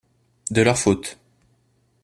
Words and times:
De 0.49 0.63
leur 0.63 0.79
faute. 0.79 1.19